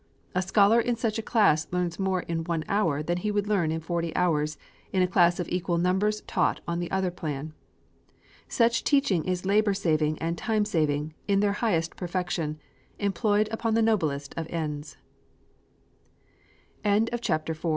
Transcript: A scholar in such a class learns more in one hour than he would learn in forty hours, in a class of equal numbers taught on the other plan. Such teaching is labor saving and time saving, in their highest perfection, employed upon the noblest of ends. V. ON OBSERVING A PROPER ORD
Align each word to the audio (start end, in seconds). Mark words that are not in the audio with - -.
A 0.33 0.41
scholar 0.41 0.81
in 0.81 0.95
such 0.95 1.19
a 1.19 1.21
class 1.21 1.67
learns 1.71 1.99
more 1.99 2.21
in 2.21 2.43
one 2.45 2.63
hour 2.67 3.03
than 3.03 3.17
he 3.19 3.29
would 3.29 3.45
learn 3.45 3.71
in 3.71 3.79
forty 3.79 4.15
hours, 4.15 4.57
in 4.91 5.03
a 5.03 5.07
class 5.07 5.39
of 5.39 5.47
equal 5.49 5.77
numbers 5.77 6.21
taught 6.21 6.59
on 6.67 6.79
the 6.79 6.89
other 6.89 7.11
plan. 7.11 7.53
Such 8.47 8.83
teaching 8.83 9.23
is 9.25 9.45
labor 9.45 9.75
saving 9.75 10.17
and 10.17 10.39
time 10.39 10.65
saving, 10.65 11.13
in 11.27 11.39
their 11.39 11.53
highest 11.53 11.97
perfection, 11.97 12.57
employed 12.97 13.47
upon 13.51 13.75
the 13.75 13.83
noblest 13.83 14.33
of 14.37 14.47
ends. 14.49 14.97
V. 16.83 16.89
ON 16.89 17.07
OBSERVING 17.13 17.13
A 17.13 17.17
PROPER 17.47 17.67
ORD 17.67 17.69